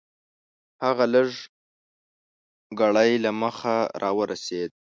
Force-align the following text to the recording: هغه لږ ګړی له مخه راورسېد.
هغه 0.83 1.05
لږ 1.13 1.29
ګړی 2.79 3.11
له 3.25 3.31
مخه 3.41 3.75
راورسېد. 4.01 4.71